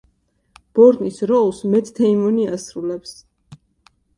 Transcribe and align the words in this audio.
ბორნის 0.77 1.19
როლს 1.31 1.59
მეთ 1.75 1.93
დეიმონი 1.99 2.49
ასრულებს. 2.59 3.17